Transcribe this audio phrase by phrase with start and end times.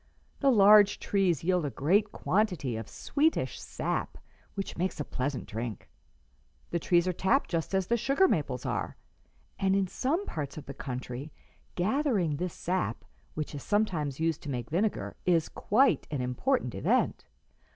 [0.39, 4.17] The large trees yield a great quantity of sweetish sap,
[4.55, 5.91] which makes a pleasant drink.
[6.71, 8.97] The trees are tapped just as the sugar maples are,
[9.59, 11.31] and in some parts of the country
[11.75, 17.27] gathering this sap, which is sometimes used to make vinegar, is quite an important event."